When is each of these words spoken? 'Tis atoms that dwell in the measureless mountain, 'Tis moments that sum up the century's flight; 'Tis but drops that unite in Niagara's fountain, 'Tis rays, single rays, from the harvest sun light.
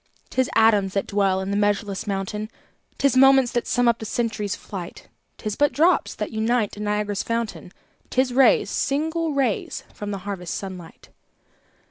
'Tis 0.31 0.49
atoms 0.55 0.95
that 0.95 1.05
dwell 1.05 1.41
in 1.41 1.51
the 1.51 1.55
measureless 1.55 2.07
mountain, 2.07 2.49
'Tis 2.97 3.15
moments 3.15 3.51
that 3.51 3.67
sum 3.67 3.87
up 3.87 3.99
the 3.99 4.03
century's 4.07 4.55
flight; 4.55 5.09
'Tis 5.37 5.55
but 5.55 5.71
drops 5.71 6.15
that 6.15 6.31
unite 6.31 6.75
in 6.75 6.85
Niagara's 6.85 7.21
fountain, 7.21 7.71
'Tis 8.09 8.33
rays, 8.33 8.67
single 8.71 9.31
rays, 9.35 9.83
from 9.93 10.09
the 10.09 10.17
harvest 10.25 10.55
sun 10.55 10.75
light. 10.75 11.09